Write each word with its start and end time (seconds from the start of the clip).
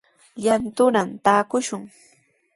Llantutraw 0.41 1.07
taakushun. 1.25 1.83